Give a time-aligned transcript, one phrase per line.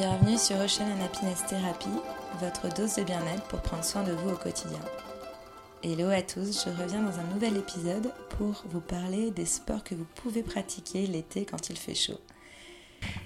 [0.00, 1.90] Bienvenue sur Ocean and Happiness Therapy,
[2.40, 4.80] votre dose de bien-être pour prendre soin de vous au quotidien.
[5.82, 9.94] Hello à tous, je reviens dans un nouvel épisode pour vous parler des sports que
[9.94, 12.18] vous pouvez pratiquer l'été quand il fait chaud.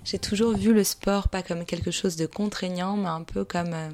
[0.02, 3.72] J'ai toujours vu le sport pas comme quelque chose de contraignant, mais un peu comme
[3.72, 3.90] euh,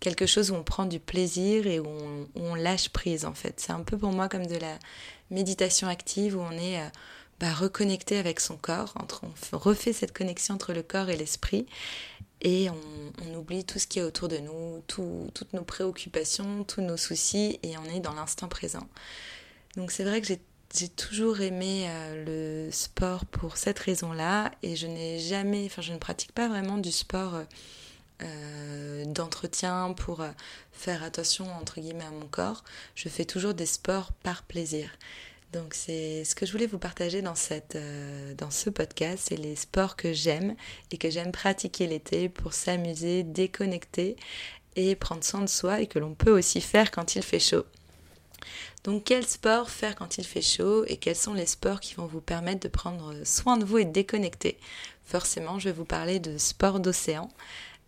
[0.00, 1.86] quelque chose où on prend du plaisir et où
[2.34, 3.60] on, lâche prise en fait.
[3.60, 4.80] C'est un peu pour moi comme de la
[5.30, 6.88] méditation active où on est euh,
[7.40, 11.66] bah, reconnecter avec son corps, entre, on refait cette connexion entre le corps et l'esprit
[12.42, 16.96] et on, oublie tout ce qui est autour de nous, toutes nos préoccupations, tous nos
[16.96, 18.86] soucis et on est dans l'instant présent.
[19.76, 24.86] Donc c'est vrai que j'ai toujours aimé euh, le sport pour cette raison-là et je
[24.86, 27.42] n'ai jamais, enfin je ne pratique pas vraiment du sport
[28.22, 30.30] euh, d'entretien pour euh,
[30.72, 32.64] faire attention entre guillemets à mon corps.
[32.94, 34.90] Je fais toujours des sports par plaisir.
[35.52, 39.36] Donc c'est ce que je voulais vous partager dans, cette, euh, dans ce podcast, c'est
[39.36, 40.54] les sports que j'aime
[40.90, 44.16] et que j'aime pratiquer l'été pour s'amuser, déconnecter
[44.74, 47.64] et prendre soin de soi et que l'on peut aussi faire quand il fait chaud.
[48.84, 52.06] Donc quel sport faire quand il fait chaud et quels sont les sports qui vont
[52.06, 54.58] vous permettre de prendre soin de vous et de déconnecter?
[55.04, 57.28] Forcément, je vais vous parler de sport d'océan.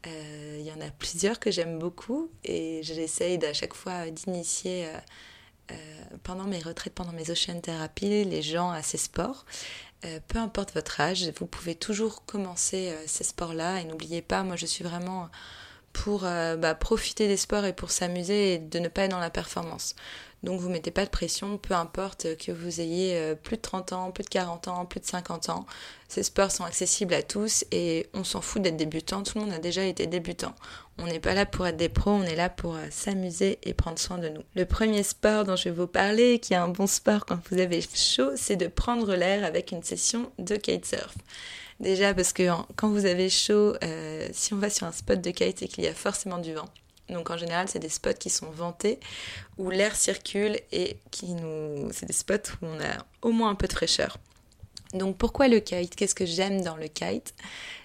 [0.06, 4.86] Euh, il y en a plusieurs que j'aime beaucoup et j'essaye à chaque fois d'initier
[4.86, 4.98] euh,
[6.22, 9.44] pendant mes retraites, pendant mes ocean therapy, les gens à ces sports.
[10.04, 14.44] Euh, peu importe votre âge, vous pouvez toujours commencer euh, ces sports-là et n'oubliez pas,
[14.44, 15.28] moi je suis vraiment
[15.92, 19.30] pour bah, profiter des sports et pour s'amuser et de ne pas être dans la
[19.30, 19.96] performance.
[20.42, 24.10] Donc vous mettez pas de pression, peu importe que vous ayez plus de 30 ans,
[24.12, 25.66] plus de 40 ans, plus de 50 ans.
[26.08, 29.52] Ces sports sont accessibles à tous et on s'en fout d'être débutant, tout le monde
[29.52, 30.54] a déjà été débutant.
[30.98, 33.74] On n'est pas là pour être des pros, on est là pour euh, s'amuser et
[33.74, 34.42] prendre soin de nous.
[34.56, 37.60] Le premier sport dont je vais vous parler, qui est un bon sport quand vous
[37.60, 41.14] avez chaud, c'est de prendre l'air avec une session de kitesurf.
[41.78, 45.30] Déjà parce que quand vous avez chaud, euh, si on va sur un spot de
[45.30, 46.68] kite, c'est qu'il y a forcément du vent.
[47.10, 49.00] Donc en général, c'est des spots qui sont ventés,
[49.56, 51.90] où l'air circule et qui nous...
[51.92, 54.18] c'est des spots où on a au moins un peu de fraîcheur.
[54.94, 55.94] Donc pourquoi le kite?
[55.96, 57.34] Qu'est-ce que j'aime dans le kite?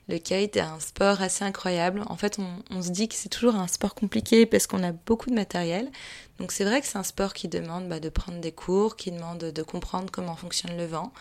[0.08, 2.04] Le kite est un sport assez incroyable.
[2.08, 2.40] En fait,
[2.70, 5.92] on, se dit que c'est toujours un sport compliqué parce qu'on a beaucoup de matériel.
[6.40, 9.12] Donc c'est vrai que c'est un sport qui demande bah, de prendre des cours, qui
[9.12, 11.12] demande de comprendre comment fonctionne le vent,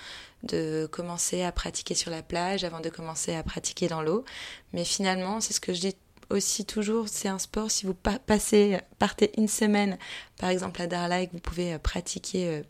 [0.45, 4.25] de commencer à pratiquer sur la plage avant de commencer à pratiquer dans l'eau.
[4.73, 5.97] Mais finalement, c'est ce que je dis
[6.33, 9.99] aussi toujours, c'est un sport, si vous passez, partez une semaine,
[10.39, 12.63] par exemple à Darlaï, vous pouvez euh, pratiquer euh,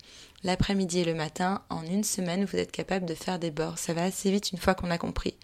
[0.43, 3.77] l'après-midi et le matin, en une semaine, vous êtes capable de faire des bords.
[3.77, 5.35] Ça va assez vite une fois qu'on a compris.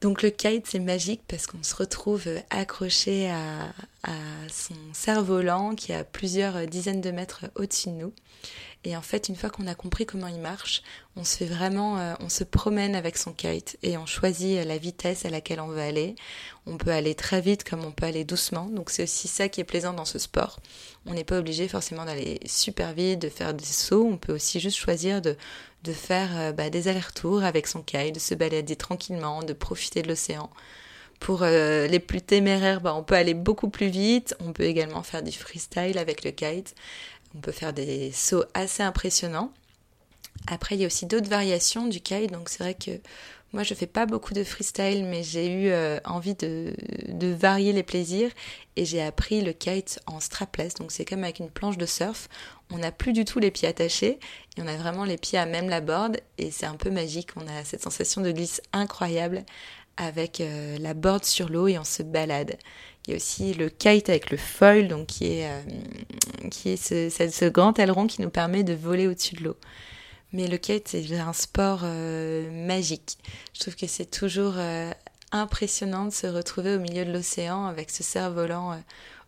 [0.00, 3.72] Donc le kite, c'est magique parce qu'on se retrouve accroché à,
[4.50, 8.12] son cerf-volant qui est à plusieurs dizaines de mètres au-dessus de nous.
[8.84, 10.82] Et en fait, une fois qu'on a compris comment il marche,
[11.14, 14.76] on se fait vraiment, euh, on se promène avec son kite et on choisit la
[14.76, 16.16] vitesse à laquelle on veut aller.
[16.66, 18.66] On peut aller très vite comme on peut aller doucement.
[18.66, 20.58] Donc c'est aussi ça qui est plaisant dans ce sport.
[21.06, 24.08] On n'est pas obligé forcément d'aller super vite, de faire des sauts.
[24.10, 25.36] On peut aussi juste choisir de,
[25.84, 30.02] de faire euh, bah, des allers-retours avec son kite, de se balader tranquillement, de profiter
[30.02, 30.50] de l'océan.
[31.20, 34.34] Pour euh, les plus téméraires, bah, on peut aller beaucoup plus vite.
[34.40, 36.74] On peut également faire du freestyle avec le kite.
[37.34, 39.52] On peut faire des sauts assez impressionnants.
[40.46, 42.32] Après, il y a aussi d'autres variations du kite.
[42.32, 42.90] Donc c'est vrai que
[43.52, 46.74] moi, je fais pas beaucoup de freestyle, mais j'ai eu euh, envie de,
[47.08, 48.30] de, varier les plaisirs
[48.76, 50.74] et j'ai appris le kite en strapless.
[50.74, 52.28] Donc c'est comme avec une planche de surf.
[52.70, 54.18] On n'a plus du tout les pieds attachés
[54.56, 57.28] et on a vraiment les pieds à même la board et c'est un peu magique.
[57.36, 59.44] On a cette sensation de glisse incroyable
[59.98, 62.56] avec euh, la board sur l'eau et on se balade.
[63.06, 65.60] Il y a aussi le kite avec le foil, donc qui est, euh,
[66.50, 69.56] qui est ce, ce, grand aileron qui nous permet de voler au-dessus de l'eau.
[70.32, 73.18] Mais le kite, c'est un sport euh, magique.
[73.54, 74.90] Je trouve que c'est toujours euh,
[75.32, 78.80] impressionnant de se retrouver au milieu de l'océan avec ce cerf-volant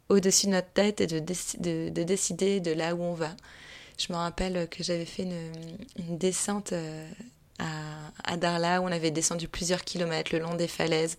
[0.09, 3.31] au-dessus de notre tête et de, de, décider de là où on va.
[3.99, 5.53] Je me rappelle que j'avais fait une,
[5.99, 6.75] une descente
[7.59, 7.65] à,
[8.25, 11.17] à, Darla où on avait descendu plusieurs kilomètres le long des falaises.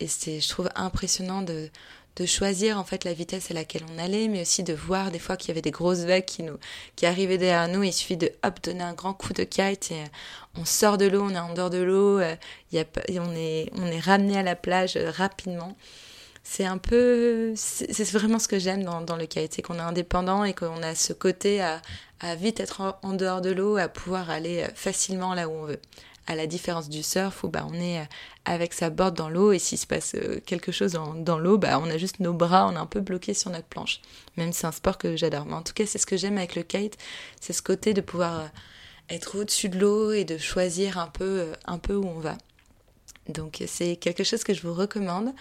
[0.00, 1.70] Et c'est, je trouve, impressionnant de,
[2.16, 5.18] de choisir en fait la vitesse à laquelle on allait, mais aussi de voir des
[5.18, 6.58] fois qu'il y avait des grosses vagues qui nous
[6.96, 7.82] qui arrivaient derrière nous.
[7.82, 10.06] Il suffit de hop donner un grand coup de kite et euh,
[10.56, 12.36] on sort de l'eau, on est en dehors de l'eau, euh,
[12.72, 15.76] on est ramené à la plage euh, rapidement.
[16.44, 20.44] C'est un peu, c'est vraiment ce que j'aime dans, le kite, c'est qu'on est indépendant
[20.44, 21.80] et qu'on a ce côté à
[22.36, 25.80] vite être en dehors de l'eau, à pouvoir aller facilement là où on veut
[26.26, 28.04] à la différence du surf où bah, on est euh,
[28.44, 31.78] avec sa board dans l'eau et s'il se passe euh, quelque chose dans, l'eau, bah,
[31.78, 34.00] on a juste nos bras, on est un peu bloqué sur notre planche.
[34.36, 35.46] Même si c'est un sport que j'adore.
[35.46, 36.96] Mais en tout cas, c'est ce que j'aime avec le kite,
[37.40, 38.46] c'est ce côté de pouvoir euh,
[39.10, 42.36] être au-dessus de l'eau et de choisir un peu, un peu où on va.
[43.28, 45.32] Donc c'est quelque chose que je vous recommande.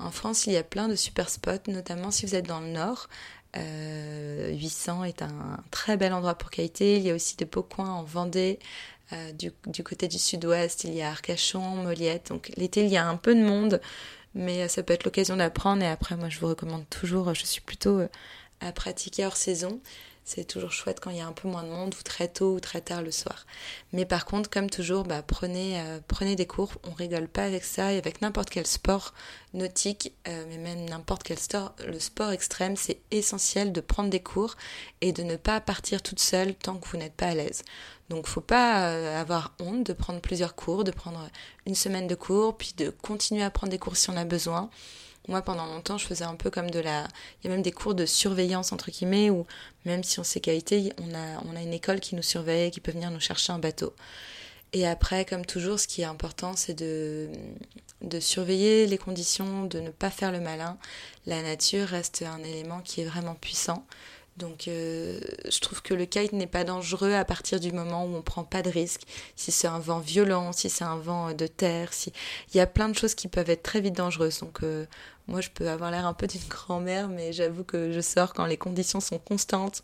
[0.00, 2.68] En France, il y a plein de super spots, notamment si vous êtes dans le
[2.68, 3.08] nord.
[3.56, 6.96] 800 euh, est un très bel endroit pour kiter.
[6.96, 8.58] Il y a aussi de beaux coins en Vendée.
[9.12, 12.28] Euh, du, côté du sud-ouest, il y a Arcachon, Moliette.
[12.28, 13.80] Donc l'été, il y a un peu de monde,
[14.34, 15.82] mais ça peut être l'occasion d'apprendre.
[15.82, 18.08] Et après, moi, je vous recommande toujours, je suis plutôt euh,
[18.60, 19.80] à pratiquer hors saison.
[20.28, 22.52] C'est toujours chouette quand il y a un peu moins de monde ou très tôt
[22.52, 23.46] ou très tard le soir.
[23.94, 26.70] Mais par contre, comme toujours, bah, prenez, euh, des cours.
[26.84, 29.14] On rigole pas avec ça et avec n'importe quel sport
[29.54, 34.20] nautique, euh, mais même n'importe quel sport, le sport extrême, c'est essentiel de prendre des
[34.20, 34.56] cours
[35.00, 37.64] et de ne pas partir toute seule tant que vous n'êtes pas à l'aise.
[38.08, 41.28] Donc faut pas euh, avoir honte de prendre plusieurs cours, de prendre
[41.66, 44.70] une semaine de cours, puis de continuer à prendre des cours si on a besoin.
[45.28, 47.06] Moi, pendant longtemps, je faisais un peu comme de la.
[47.42, 49.46] Il y a même des cours de surveillance, entre guillemets, où
[49.84, 52.80] même si on sait qualité, on a, on a une école qui nous surveille, qui
[52.80, 53.92] peut venir nous chercher un bateau.
[54.72, 57.28] Et après, comme toujours, ce qui est important, c'est de,
[58.00, 60.78] de surveiller les conditions, de ne pas faire le malin.
[61.26, 63.84] La nature reste un élément qui est vraiment puissant.
[64.38, 65.18] Donc euh,
[65.50, 68.44] je trouve que le kite n'est pas dangereux à partir du moment où on prend
[68.44, 69.02] pas de risque.
[69.36, 72.12] Si c'est un vent violent, si c'est un vent de terre, si
[72.54, 74.40] il y a plein de choses qui peuvent être très vite dangereuses.
[74.40, 74.86] Donc euh,
[75.26, 78.46] moi je peux avoir l'air un peu d'une grand-mère, mais j'avoue que je sors quand
[78.46, 79.82] les conditions sont constantes,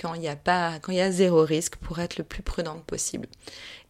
[0.00, 3.28] quand il n'y a pas, y a zéro risque pour être le plus prudente possible.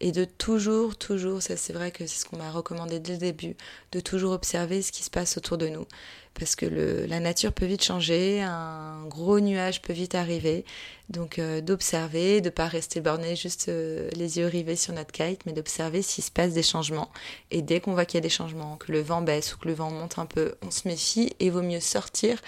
[0.00, 3.18] Et de toujours, toujours, ça c'est vrai que c'est ce qu'on m'a recommandé dès le
[3.18, 3.56] début,
[3.92, 5.86] de toujours observer ce qui se passe autour de nous.
[6.34, 10.64] Parce que la nature peut vite changer, un gros nuage peut vite arriver.
[11.08, 15.46] Donc euh, d'observer, de pas rester borné juste euh, les yeux rivés sur notre kite,
[15.46, 17.12] mais d'observer s'il se passe des changements.
[17.52, 19.68] Et dès qu'on voit qu'il y a des changements, que le vent baisse ou que
[19.68, 22.40] le vent monte un peu, on se méfie et vaut mieux sortir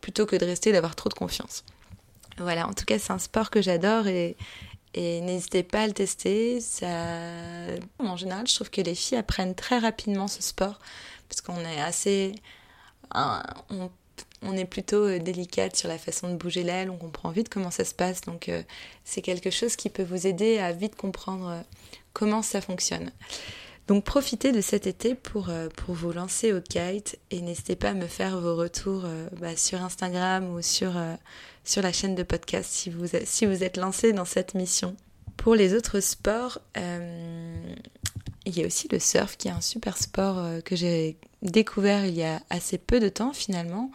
[0.00, 1.64] plutôt que de rester d'avoir trop de confiance.
[2.38, 4.36] Voilà, en tout cas, c'est un sport que j'adore et,
[4.96, 6.58] n'hésitez pas à le tester.
[7.98, 10.78] En général, je trouve que les filles apprennent très rapidement ce sport
[11.28, 12.34] parce qu'on est assez.
[14.42, 17.70] On, est plutôt euh, délicate sur la façon de bouger l'aile, on comprend vite comment
[17.70, 18.20] ça se passe.
[18.22, 18.62] Donc, euh,
[19.02, 21.60] c'est quelque chose qui peut vous aider à vite comprendre euh,
[22.12, 23.10] comment ça fonctionne.
[23.86, 27.94] Donc profitez de cet été pour, pour vous lancer au kite et n'hésitez pas à
[27.94, 29.04] me faire vos retours
[29.38, 30.92] bah, sur Instagram ou sur,
[31.64, 34.96] sur la chaîne de podcast si vous, si vous êtes lancé dans cette mission.
[35.36, 37.74] Pour les autres sports, euh,
[38.46, 42.06] il y a aussi le surf qui est un super sport euh, que j'ai découvert
[42.06, 43.90] il y a assez peu de temps finalement.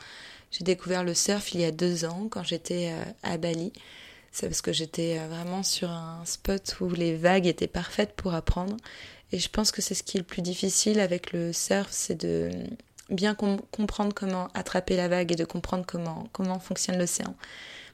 [0.51, 3.71] J'ai découvert le surf il y a deux ans quand j'étais euh, à Bali.
[4.31, 8.77] C'est parce que j'étais vraiment sur un spot où les vagues étaient parfaites pour apprendre.
[9.31, 12.15] Et je pense que c'est ce qui est le plus difficile avec le surf, c'est
[12.15, 12.49] de
[13.09, 17.35] bien comprendre comment attraper la vague et de comprendre comment, fonctionne l'océan.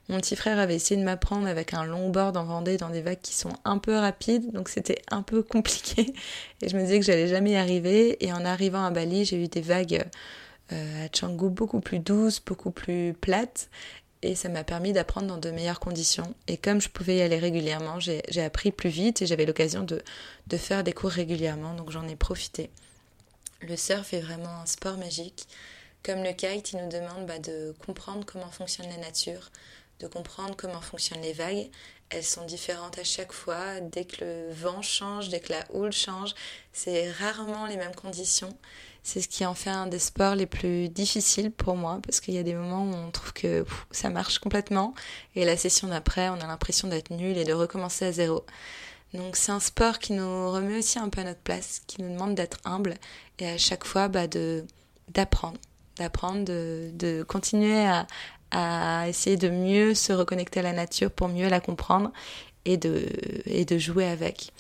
[0.07, 3.21] Mon petit frère avait essayé de m'apprendre avec un longboard en Vendée dans des vagues
[3.21, 6.13] qui sont un peu rapides, donc c'était un peu compliqué.
[6.61, 8.23] Et je me disais que j'allais jamais y arriver.
[8.23, 10.05] Et en arrivant à Bali, j'ai eu des vagues
[10.71, 13.69] euh, à Canggu beaucoup plus douces, beaucoup plus plates.
[14.21, 16.33] Et ça m'a permis d'apprendre dans de meilleures conditions.
[16.47, 20.01] Et comme je pouvais y aller régulièrement, j'ai appris plus vite et j'avais l'occasion de,
[20.57, 22.69] faire des cours régulièrement, donc j'en ai profité.
[23.62, 25.47] Le surf est vraiment un sport magique.
[26.03, 29.51] Comme le kite, il nous demande bah, de comprendre comment fonctionne la nature,
[30.00, 31.69] de comprendre comment fonctionnent les vagues.
[32.09, 33.79] Elles sont différentes à chaque fois.
[33.79, 36.35] Dès que le vent change, dès que la houle change,
[36.73, 38.56] c'est rarement les mêmes conditions.
[39.05, 42.33] C'est ce qui en fait un des sports les plus difficiles pour moi parce qu'il
[42.33, 44.95] y a des moments où on trouve que ça marche complètement
[45.35, 48.43] et la session d'après, on a l'impression d'être nul et de recommencer à zéro.
[49.13, 52.12] Donc c'est un sport qui nous remet aussi un peu à notre place, qui nous
[52.12, 52.95] demande d'être humble
[53.38, 54.65] et à chaque fois bah, de
[55.09, 55.59] d'apprendre,
[55.97, 58.07] d'apprendre, de, de continuer à,
[58.50, 62.12] à essayer de mieux se reconnecter à la nature pour mieux la comprendre
[62.65, 63.05] et de,
[63.45, 64.51] et de jouer avec.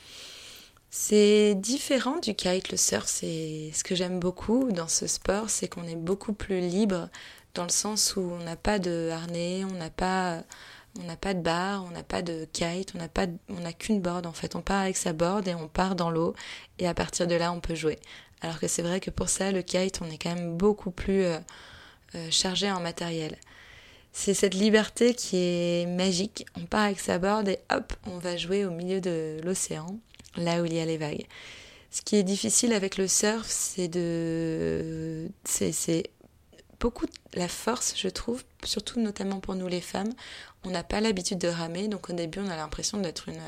[0.97, 5.67] C'est différent du kite, le surf, c'est ce que j'aime beaucoup dans ce sport, c'est
[5.67, 7.09] qu'on est beaucoup plus libre
[7.53, 10.43] dans le sens où on n'a pas de harnais, on n'a pas
[10.95, 14.55] de barre, on n'a pas de kite, on n'a pas, on qu'une board en fait.
[14.55, 16.33] On part avec sa board et on part dans l'eau
[16.79, 17.99] et à partir de là on peut jouer.
[18.39, 21.25] Alors que c'est vrai que pour ça le kite on est quand même beaucoup plus
[21.25, 21.39] euh,
[22.15, 23.35] euh, chargé en matériel.
[24.13, 26.45] C'est cette liberté qui est magique.
[26.55, 29.99] On part avec sa board et hop, on va jouer au milieu de l'océan,
[30.37, 31.25] là où il y a les vagues.
[31.91, 36.03] Ce qui est difficile avec le surf, c'est de, c'est
[36.79, 40.11] beaucoup la force, je trouve, surtout notamment pour nous les femmes.
[40.65, 43.41] On n'a pas l'habitude de ramer, donc au début on a l'impression d'être une,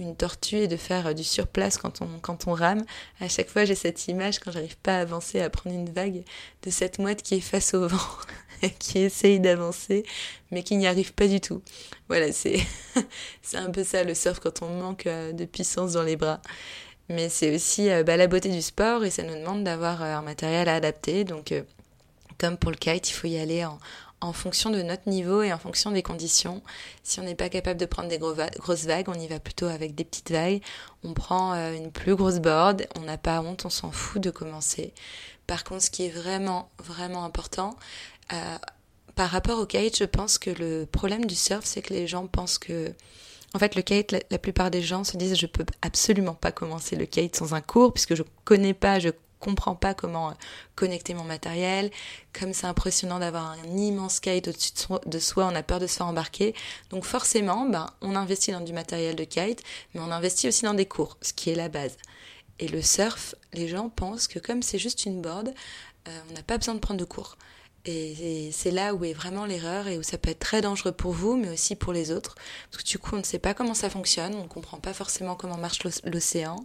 [0.00, 2.84] une tortue et de faire du surplace quand on, quand on rame.
[3.20, 6.22] À chaque fois j'ai cette image quand j'arrive pas à avancer, à prendre une vague,
[6.62, 7.98] de cette mouette qui est face au vent,
[8.78, 10.04] qui essaye d'avancer,
[10.50, 11.62] mais qui n'y arrive pas du tout.
[12.08, 12.60] Voilà, c'est,
[13.54, 16.40] un peu ça le surf quand on manque euh, de puissance dans les bras.
[17.08, 20.68] mais c'est aussi bah, la beauté du sport et ça nous demande d'avoir un matériel
[20.68, 21.24] à adapter.
[21.24, 21.52] Donc,
[22.38, 23.78] comme pour le kite, il faut y aller en,
[24.20, 26.62] en fonction de notre niveau et en fonction des conditions.
[27.02, 29.94] Si on n'est pas capable de prendre des grosses vagues, on y va plutôt avec
[29.94, 30.62] des petites vagues.
[31.04, 34.30] On prend euh, une plus grosse board, on n'a pas honte, on s'en fout de
[34.30, 34.92] commencer.
[35.46, 37.76] Par contre, ce qui est vraiment, vraiment important,
[38.32, 38.56] euh,
[39.14, 42.26] par rapport au kite, je pense que le problème du surf, c'est que les gens
[42.26, 42.94] pensent que...
[43.52, 46.94] En fait, le kite, la, plupart des gens se disent je peux absolument pas commencer
[46.94, 49.10] le kite sans un cours puisque je connais pas, je
[49.40, 50.34] comprends pas comment euh,
[50.76, 51.90] connecter mon matériel.
[52.32, 54.72] Comme c'est impressionnant d'avoir un immense kite au-dessus
[55.06, 56.54] de soi, on a peur de se faire embarquer.
[56.90, 59.62] Donc forcément, ben, on investit dans du matériel de kite,
[59.94, 61.96] mais on investit aussi dans des cours, ce qui est la base.
[62.60, 65.52] Et le surf, les gens pensent que comme c'est juste une board,
[66.08, 67.36] euh, on n'a pas besoin de prendre de cours.
[67.86, 71.12] Et c'est là où est vraiment l'erreur et où ça peut être très dangereux pour
[71.12, 72.34] vous, mais aussi pour les autres.
[72.70, 74.92] Parce que du coup, on ne sait pas comment ça fonctionne, on ne comprend pas
[74.92, 76.56] forcément comment marche l'océan,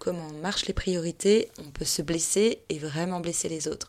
[0.00, 3.88] comment marchent les priorités, on peut se blesser et vraiment blesser les autres.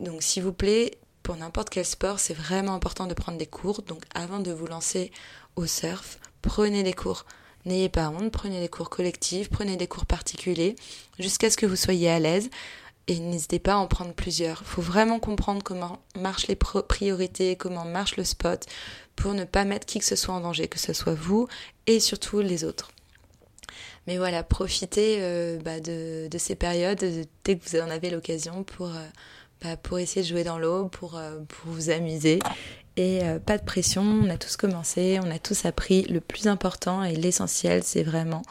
[0.00, 3.82] Donc s'il vous plaît, pour n'importe quel sport, c'est vraiment important de prendre des cours.
[3.82, 5.12] Donc avant de vous lancer
[5.54, 7.24] au surf, prenez des cours.
[7.66, 10.74] N'ayez pas honte, prenez des cours collectifs, prenez des cours particuliers,
[11.18, 12.48] jusqu'à ce que vous soyez à l'aise
[13.10, 14.58] et n'hésitez pas à en prendre plusieurs.
[14.60, 18.66] Il faut vraiment comprendre comment marchent les priorités, comment marche le spot
[19.16, 21.48] pour ne pas mettre qui que ce soit en danger, que ce soit vous
[21.88, 22.92] et surtout les autres.
[24.06, 27.04] Mais voilà, profitez euh, bah, de, ces périodes
[27.44, 31.18] dès que vous en avez l'occasion pour, euh, bah, essayer de jouer dans l'eau, pour,
[31.18, 32.38] euh, vous amuser.
[32.96, 36.02] Et pas de pression, on a tous commencé, on a tous appris.
[36.02, 38.42] Le plus important et l'essentiel, c'est vraiment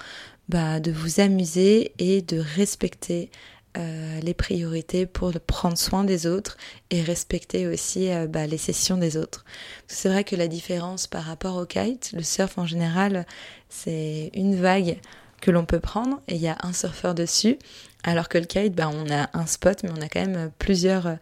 [0.48, 3.30] bah, de vous amuser et de respecter
[3.78, 6.58] euh, les priorités pour prendre soin des autres
[6.90, 9.46] et respecter aussi euh, bah, les sessions des autres.
[9.88, 13.28] C'est vrai que la différence par rapport au kite, le surf en général,
[13.70, 14.98] c'est une vague
[15.40, 17.60] que l'on peut prendre et il y a un surfeur dessus,
[18.04, 21.06] alors que le kite, bah, on a un spot, mais on a quand même plusieurs.
[21.06, 21.16] Euh,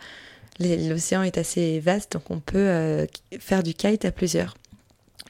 [0.60, 3.06] l'océan est assez vaste, donc on peut
[3.40, 4.56] faire du kite à plusieurs.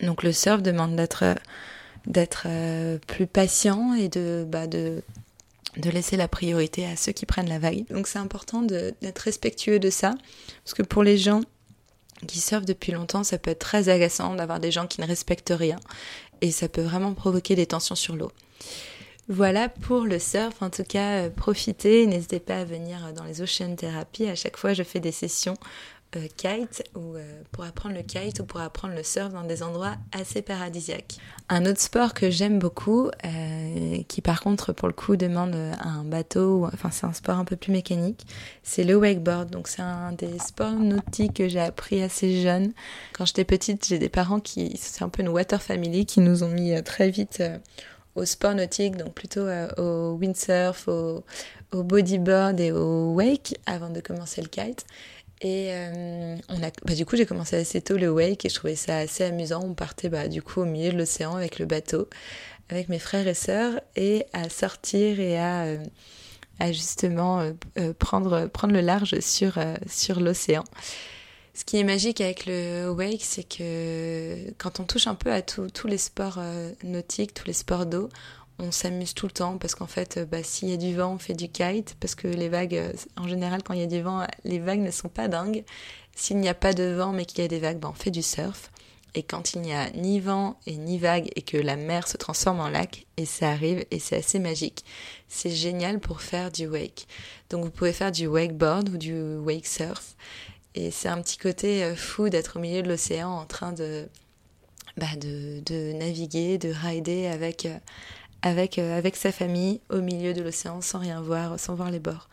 [0.01, 1.35] Donc le surf demande d'être
[2.05, 2.47] d'être
[3.07, 5.01] plus patient et de, bah, de
[5.77, 7.85] de laisser la priorité à ceux qui prennent la vague.
[7.89, 10.15] Donc c'est important d'être respectueux de ça,
[10.63, 11.41] parce que pour les gens
[12.27, 15.53] qui surfent depuis longtemps, ça peut être très agaçant d'avoir des gens qui ne respectent
[15.55, 15.79] rien,
[16.41, 18.31] et ça peut vraiment provoquer des tensions sur l'eau.
[19.29, 23.41] Voilà pour le surf, en tout cas euh, profitez, n'hésitez pas à venir dans les
[23.41, 25.55] Ocean Therapy, à chaque fois je fais des sessions
[26.15, 29.61] euh, kite ou euh, pour apprendre le kite ou pour apprendre le surf dans des
[29.61, 31.17] endroits assez paradisiaques.
[31.49, 36.05] Un autre sport que j'aime beaucoup, euh, qui par contre pour le coup demande un
[36.05, 38.25] bateau, enfin c'est un sport un peu plus mécanique,
[38.63, 39.49] c'est le wakeboard.
[39.49, 42.71] Donc c'est un des sports nautiques que j'ai appris assez jeune.
[43.11, 46.41] Quand j'étais petite, j'ai des parents qui, c'est un peu une water family, qui nous
[46.41, 47.43] ont mis très vite
[48.15, 49.45] au sport nautique, donc plutôt
[49.77, 54.85] au windsurf, au bodyboard et au wake avant de commencer le kite.
[55.41, 58.55] Et euh, on a, bah, du coup, j'ai commencé assez tôt le wake et je
[58.55, 59.61] trouvais ça assez amusant.
[59.63, 62.09] On partait bah, du coup au milieu de l'océan avec le bateau,
[62.69, 65.77] avec mes frères et sœurs, et à sortir et à, euh,
[66.59, 67.39] à justement
[67.77, 70.63] euh, prendre, prendre le large sur, sur l'océan.
[71.53, 75.41] Ce qui est magique avec le wake, c'est que quand on touche un peu à
[75.41, 76.39] tous les sports
[76.83, 78.09] nautiques, tous les sports d'eau,
[78.59, 81.13] on s'amuse tout le temps parce qu'en fait, euh, bah, s'il y a du vent,
[81.13, 83.87] on fait du kite parce que les vagues, euh, en général, quand il y a
[83.87, 85.63] du vent, les vagues ne sont pas dingues.
[86.15, 88.11] S'il n'y a pas de vent mais qu'il y a des vagues, bah, on fait
[88.11, 88.71] du surf.
[89.15, 92.17] Et quand il n'y a ni vent et ni vagues et que la mer se
[92.17, 94.85] transforme en lac, et ça arrive et c'est assez magique,
[95.27, 97.07] c'est génial pour faire du wake.
[97.49, 100.15] Donc vous pouvez faire du wakeboard ou du wake surf.
[100.75, 104.07] Et c'est un petit côté euh, fou d'être au milieu de l'océan en train de,
[104.97, 107.67] bah de, de, naviguer, de rider avec,
[108.41, 111.99] avec, euh, avec sa famille au milieu de l'océan sans rien voir, sans voir les
[111.99, 112.29] bords.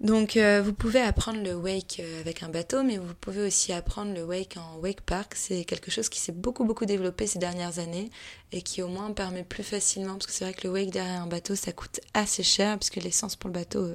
[0.00, 3.72] Donc euh, vous pouvez apprendre le wake euh, avec un bateau, mais vous pouvez aussi
[3.72, 5.34] apprendre le wake en wake park.
[5.34, 8.10] C'est quelque chose qui s'est beaucoup beaucoup développé ces dernières années
[8.52, 11.22] et qui au moins permet plus facilement, parce que c'est vrai que le wake derrière
[11.22, 13.92] un bateau ça coûte assez cher puisque l'essence pour le bateau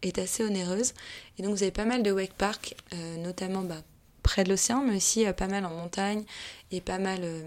[0.00, 0.94] est assez onéreuse.
[1.38, 2.74] Et donc vous avez pas mal de wake park,
[3.18, 3.82] notamment bah,
[4.22, 6.24] près de l'océan, mais aussi pas mal en montagne
[6.70, 7.42] et pas mal euh,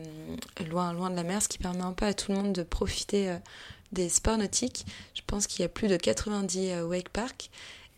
[0.70, 2.64] loin, loin de la mer, ce qui permet un peu à tout le monde de
[2.64, 3.38] profiter euh,
[3.92, 4.86] des sports nautiques.
[5.14, 7.50] Je pense qu'il y a plus de 90 euh, wake parks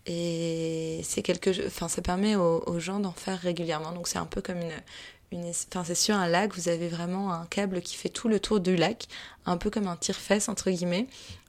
[0.06, 3.92] et c'est quelque, enfin ça permet aux, gens d'en faire régulièrement.
[3.92, 4.72] Donc c'est un peu comme une,
[5.34, 8.40] une enfin c'est sur un lac, vous avez vraiment un câble qui fait tout le
[8.40, 9.08] tour du lac,
[9.46, 11.08] un peu comme un tire-fesse entre guillemets,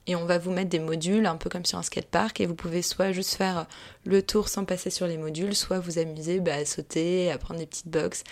[0.09, 2.55] et on va vous mettre des modules, un peu comme sur un skatepark, et vous
[2.55, 3.67] pouvez soit juste faire
[4.05, 7.59] le tour sans passer sur les modules, soit vous amuser bah, à sauter, à prendre
[7.59, 8.23] des petites boxes,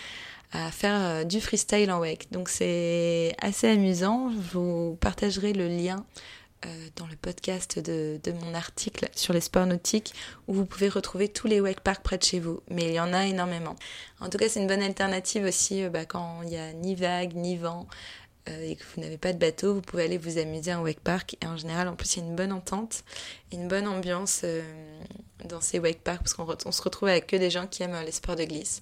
[0.51, 2.31] à faire euh, du freestyle en wake.
[2.31, 4.31] Donc c'est assez amusant.
[4.31, 6.03] Je vous partagerai le lien
[6.96, 10.13] dans le podcast de, mon article sur les sports nautiques
[10.48, 12.62] où vous pouvez retrouver tous les wake parks près de chez vous.
[12.72, 13.75] Mais il y en a énormément.
[14.19, 17.36] En tout cas, c'est une bonne alternative aussi bah, quand il n'y a ni vague
[17.36, 17.88] ni vent
[18.62, 21.36] et que vous n'avez pas de bateau, vous pouvez aller vous amuser en wake park.
[21.42, 23.04] Et en général, en plus, il y a une bonne entente,
[23.51, 24.46] une bonne ambiance
[25.46, 28.12] dans ces wake parks parce qu'on se retrouve avec que des gens qui aiment les
[28.12, 28.82] sports de glisse.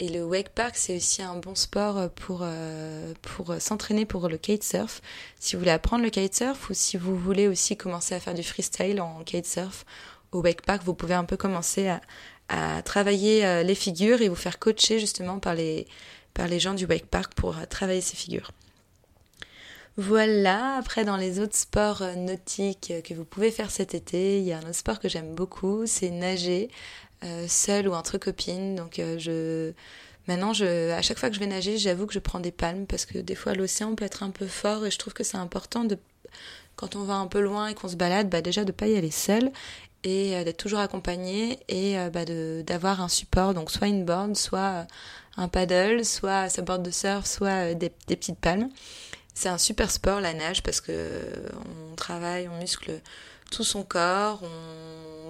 [0.00, 4.38] Et le wake park, c'est aussi un bon sport pour, euh, pour s'entraîner pour le
[4.38, 5.00] kitesurf.
[5.38, 8.42] Si vous voulez apprendre le kitesurf ou si vous voulez aussi commencer à faire du
[8.42, 9.84] freestyle en kitesurf,
[10.32, 12.00] au wake park, vous pouvez un peu commencer à,
[12.48, 15.86] à travailler euh, les figures et vous faire coacher justement par les,
[16.34, 18.50] par les gens du wake park pour euh, travailler ces figures.
[19.96, 24.52] Voilà, après dans les autres sports nautiques que vous pouvez faire cet été, il y
[24.52, 26.68] a un autre sport que j'aime beaucoup, c'est nager.
[27.24, 28.74] Euh, seule ou entre copines.
[28.74, 29.72] Donc euh, je
[30.28, 33.06] maintenant à chaque fois que je vais nager, j'avoue que je prends des palmes parce
[33.06, 35.84] que des fois l'océan peut être un peu fort et je trouve que c'est important
[35.84, 35.98] de
[36.76, 38.96] quand on va un peu loin et qu'on se balade, bah déjà de pas y
[38.96, 39.52] aller seul
[40.02, 42.24] et euh, d'être toujours accompagné et bah
[42.62, 44.86] d'avoir un support, donc soit une board, soit
[45.36, 48.68] un paddle, soit sa board de surf, soit des petites palmes.
[49.34, 51.20] C'est un super sport la nage parce que
[51.90, 53.00] on travaille, on muscle
[53.50, 54.42] tout son corps,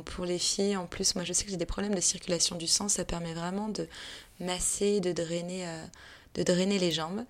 [0.04, 2.66] pour les filles, en plus, moi je sais que j'ai des problèmes de circulation du
[2.66, 3.88] sang, ça permet vraiment de
[4.40, 5.84] masser, de drainer, euh,
[6.34, 7.24] de drainer les jambes.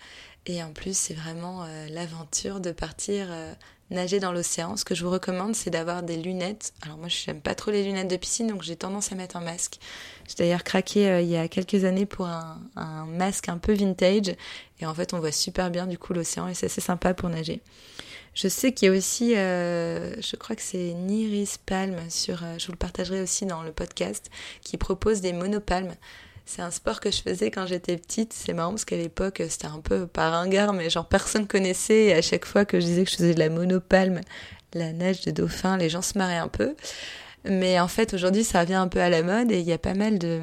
[0.47, 3.53] Et en plus, c'est vraiment euh, l'aventure de partir euh,
[3.91, 4.77] nager dans l'océan.
[4.77, 6.75] Ce que je vous recommande, c'est d'avoir des lunettes.
[6.83, 9.37] Alors moi, je n'aime pas trop les lunettes de piscine, donc j'ai tendance à mettre
[9.37, 9.79] un masque.
[10.29, 14.35] J'ai d'ailleurs craqué il y a quelques années pour un, masque un peu vintage.
[14.81, 17.31] Et en fait, on voit super bien du coup l'océan et c'est assez sympa pour
[17.31, 17.63] nager.
[18.35, 22.59] Je sais qu'il y a aussi, euh, je crois que c'est Niris Palm, sur, euh,
[22.59, 24.29] je vous le partagerai aussi dans le podcast,
[24.61, 25.95] qui propose des monopalmes.
[26.47, 28.33] C'est un sport que je faisais quand j'étais petite.
[28.33, 32.05] C'est marrant parce qu'à l'époque, c'était un peu par ringard, mais genre personne connaissait.
[32.05, 34.21] Et à chaque fois que je disais que je faisais de la monopalme,
[34.75, 36.75] la nage de dauphin, les gens se marraient un peu.
[37.47, 39.79] Mais en fait, aujourd'hui, ça revient un peu à la mode et il y a
[39.79, 40.41] pas mal de,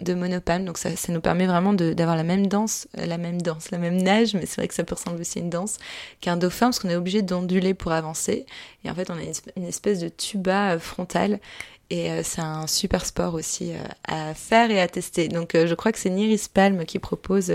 [0.00, 0.64] de monopalmes.
[0.64, 4.02] Donc, ça, ça nous permet vraiment d'avoir la même danse, la même danse, la même
[4.02, 5.76] nage, mais c'est vrai que ça peut ressembler aussi à une danse
[6.22, 8.46] qu'un dauphin parce qu'on est obligé d'onduler pour avancer.
[8.84, 9.22] Et en fait, on a
[9.56, 11.40] une espèce de tuba euh, frontal
[11.90, 13.72] et euh, c'est un super sport aussi
[14.06, 15.28] à faire et à tester.
[15.28, 17.52] Donc, je crois que c'est Niris Palm qui propose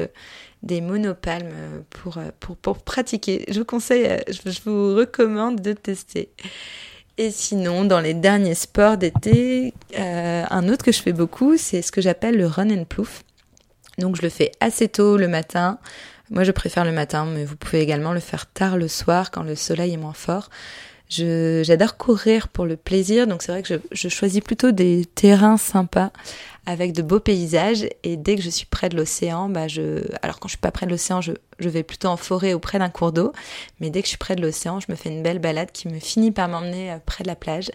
[0.64, 1.54] des monopalmes
[1.90, 3.46] pour, pratiquer.
[3.50, 6.30] Je vous conseille, je, je vous recommande de tester.
[7.18, 11.82] Et sinon, dans les derniers sports d'été, euh, un autre que je fais beaucoup, c'est
[11.82, 13.24] ce que j'appelle le run and plouf.
[13.98, 15.80] Donc je le fais assez tôt le matin.
[16.30, 19.44] Moi je préfère le matin, mais vous pouvez également le faire tard le soir quand
[19.44, 20.50] le soleil est moins fort.
[21.10, 25.58] J'adore courir pour le plaisir, donc c'est vrai que je, je, choisis plutôt des terrains
[25.58, 26.12] sympas
[26.66, 27.88] avec de beaux paysages.
[28.04, 30.72] Et dès que je suis près de l'océan, bah je, alors quand je suis pas
[30.72, 33.34] près de l'océan, je, vais plutôt en forêt ou près d'un cours d'eau.
[33.80, 35.88] Mais dès que je suis près de l'océan, je me fais une belle balade qui
[35.88, 37.72] me finit par m'emmener euh, près de la plage.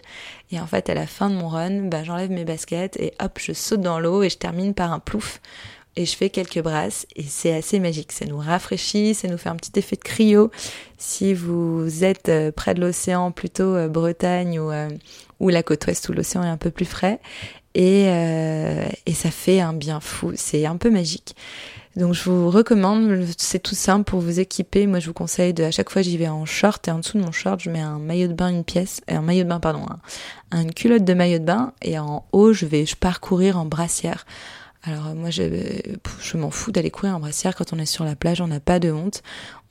[0.51, 3.39] Et en fait, à la fin de mon run, bah, j'enlève mes baskets et hop,
[3.39, 5.41] je saute dans l'eau et je termine par un plouf
[5.95, 8.11] et je fais quelques brasses et c'est assez magique.
[8.11, 10.51] Ça nous rafraîchit, ça nous fait un petit effet de cryo.
[10.97, 14.71] Si vous êtes euh, près de l'océan, plutôt euh, Bretagne ou,
[15.39, 17.19] ou la côte ouest où l'océan est un peu plus frais,
[17.73, 20.31] et, euh, ça fait un bien fou.
[20.35, 21.35] C'est un peu magique.
[21.97, 24.87] Donc je vous recommande, c'est tout simple pour vous équiper.
[24.87, 27.17] Moi je vous conseille de, à chaque fois j'y vais en short et en dessous
[27.17, 29.49] de mon short je mets un maillot de bain une pièce, euh, un maillot de
[29.49, 29.85] bain pardon,
[30.51, 34.25] un, une culotte de maillot de bain et en haut je vais parcourir en brassière.
[34.83, 35.43] Alors euh, moi je,
[36.21, 38.59] je m'en fous d'aller courir en brassière quand on est sur la plage, on n'a
[38.59, 39.21] pas de honte.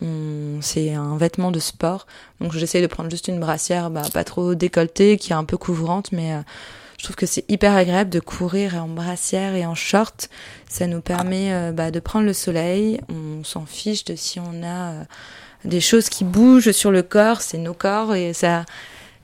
[0.00, 2.06] On, c'est un vêtement de sport,
[2.40, 5.56] donc j'essaye de prendre juste une brassière, bah, pas trop décolletée, qui est un peu
[5.56, 6.42] couvrante, mais
[7.00, 10.28] je trouve que c'est hyper agréable de courir en brassière et en short.
[10.68, 13.00] Ça nous permet euh, bah, de prendre le soleil.
[13.08, 15.02] On s'en fiche de si on a euh,
[15.64, 17.40] des choses qui bougent sur le corps.
[17.40, 18.66] C'est nos corps et ça.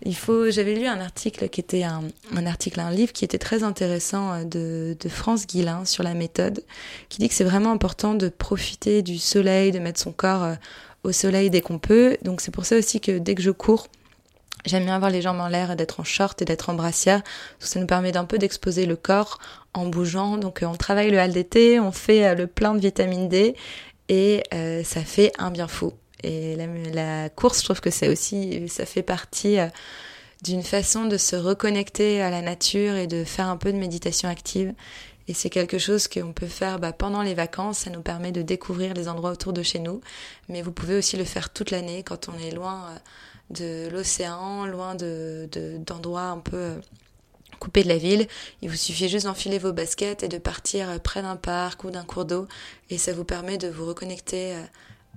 [0.07, 0.51] Il faut.
[0.51, 4.33] J'avais lu un article qui était un, un, article, un livre qui était très intéressant
[4.33, 6.64] euh, de, de France Guillain sur la méthode,
[7.09, 10.55] qui dit que c'est vraiment important de profiter du soleil, de mettre son corps
[11.03, 12.16] au soleil dès qu'on peut.
[12.23, 13.88] Donc c'est pour ça aussi que dès que je cours,
[14.66, 17.23] J'aime bien avoir les jambes en l'air, d'être en short et d'être en brassière.
[17.61, 19.38] Ça nous permet d'un peu d'exposer le corps
[19.75, 20.38] en bougeant.
[20.38, 23.55] Donc euh, on travaille le HAL-DT, on fait euh, le plein de vitamine D
[24.09, 25.92] et euh, ça fait un bien fou.
[26.27, 26.57] Et
[26.93, 29.59] la, course, je trouve que ça aussi, ça fait partie
[30.43, 34.29] d'une façon de se reconnecter à la nature et de faire un peu de méditation
[34.29, 34.75] active.
[35.29, 38.43] Et c'est quelque chose qu'on peut faire bah, pendant les vacances, ça nous permet de
[38.43, 40.01] découvrir les endroits autour de chez nous,
[40.49, 42.93] mais vous pouvez aussi le faire toute l'année quand on est loin
[43.51, 46.75] de l'océan, loin de, d'endroits un peu euh,
[47.59, 48.27] coupés de la ville.
[48.62, 52.05] Il vous suffit juste d'enfiler vos baskets et de partir près d'un parc ou d'un
[52.05, 52.47] cours d'eau
[52.91, 54.62] et ça vous permet de vous reconnecter euh,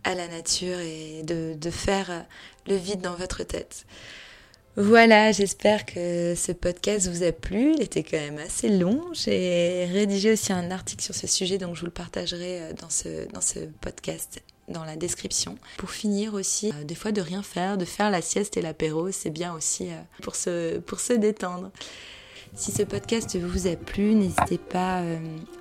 [0.04, 2.26] à la nature et de, faire
[2.68, 3.86] le vide dans votre tête.
[4.76, 7.74] Voilà, j'espère que ce podcast vous a plu.
[7.74, 9.04] Il était quand même assez long.
[9.14, 12.90] J'ai rédigé aussi un article sur ce sujet, donc je vous le partagerai euh, dans
[12.90, 15.58] ce, podcast dans la description.
[15.78, 19.12] Pour finir aussi, euh, des fois de rien faire, de faire la sieste et l'apéro,
[19.12, 21.72] c'est bien aussi euh, pour se détendre.
[22.56, 25.02] Si ce podcast vous a plu, n'hésitez pas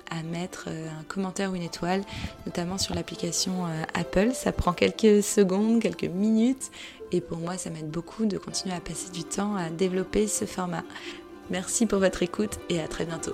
[0.09, 2.01] à mettre un commentaire ou une étoile,
[2.45, 4.31] notamment sur l'application Apple.
[4.33, 6.71] Ça prend quelques secondes, quelques minutes,
[7.11, 10.45] et pour moi, ça m'aide beaucoup de continuer à passer du temps à développer ce
[10.45, 10.83] format.
[11.49, 13.33] Merci pour votre écoute et à très bientôt.